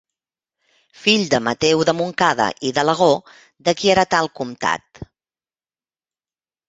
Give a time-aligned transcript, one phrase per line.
[1.01, 3.09] Fill de Mateu de Montcada i d'Alagó,
[3.69, 5.07] de qui heretà el comtat.